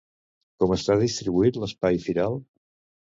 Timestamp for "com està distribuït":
0.61-1.59